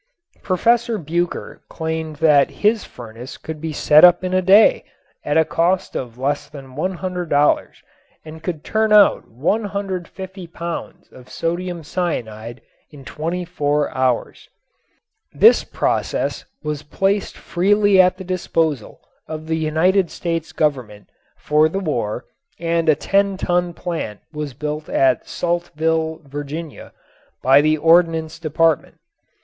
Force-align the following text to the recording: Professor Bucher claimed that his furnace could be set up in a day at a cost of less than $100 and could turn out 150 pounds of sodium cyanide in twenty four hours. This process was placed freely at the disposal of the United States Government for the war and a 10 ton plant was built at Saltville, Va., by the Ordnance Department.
Professor 0.41 0.97
Bucher 0.97 1.61
claimed 1.69 2.15
that 2.15 2.49
his 2.49 2.83
furnace 2.83 3.37
could 3.37 3.61
be 3.61 3.71
set 3.71 4.03
up 4.03 4.23
in 4.23 4.33
a 4.33 4.41
day 4.41 4.83
at 5.23 5.37
a 5.37 5.45
cost 5.45 5.95
of 5.95 6.17
less 6.17 6.49
than 6.49 6.73
$100 6.75 7.75
and 8.25 8.41
could 8.41 8.63
turn 8.63 8.91
out 8.91 9.27
150 9.29 10.47
pounds 10.47 11.07
of 11.11 11.29
sodium 11.29 11.83
cyanide 11.83 12.61
in 12.89 13.05
twenty 13.05 13.45
four 13.45 13.95
hours. 13.95 14.49
This 15.33 15.63
process 15.63 16.45
was 16.63 16.81
placed 16.81 17.37
freely 17.37 18.01
at 18.01 18.17
the 18.17 18.23
disposal 18.23 19.01
of 19.27 19.45
the 19.45 19.55
United 19.55 20.09
States 20.09 20.51
Government 20.51 21.09
for 21.37 21.69
the 21.69 21.77
war 21.79 22.25
and 22.59 22.89
a 22.89 22.95
10 22.95 23.37
ton 23.37 23.71
plant 23.75 24.19
was 24.33 24.55
built 24.55 24.89
at 24.89 25.27
Saltville, 25.27 26.21
Va., 26.23 26.91
by 27.43 27.61
the 27.61 27.77
Ordnance 27.77 28.39
Department. 28.39 28.97